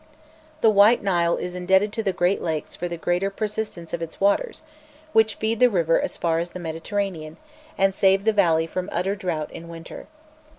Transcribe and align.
The 0.61 0.71
White 0.71 1.03
Nile 1.03 1.35
is 1.37 1.53
indebted 1.53 1.93
to 1.93 2.01
the 2.01 2.11
Great 2.11 2.41
Lakes 2.41 2.75
for 2.75 2.87
the 2.87 2.97
greater 2.97 3.29
persistence 3.29 3.93
of 3.93 4.01
its 4.01 4.19
waters, 4.19 4.63
which 5.13 5.35
feed 5.35 5.59
the 5.59 5.69
river 5.69 6.01
as 6.01 6.17
far 6.17 6.39
as 6.39 6.53
the 6.53 6.59
Mediterranean, 6.59 7.37
and 7.77 7.93
save 7.93 8.23
the 8.23 8.33
valley 8.33 8.65
from 8.65 8.89
utter 8.91 9.15
drought 9.15 9.51
in 9.51 9.67
winter. 9.67 10.07